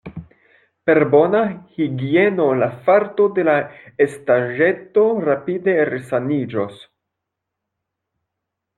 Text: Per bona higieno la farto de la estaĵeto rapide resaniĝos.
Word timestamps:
Per 0.89 0.99
bona 1.11 1.41
higieno 1.73 2.47
la 2.63 2.71
farto 2.87 3.29
de 3.37 3.47
la 3.51 3.59
estaĵeto 4.09 5.07
rapide 5.29 5.79
resaniĝos. 5.95 6.85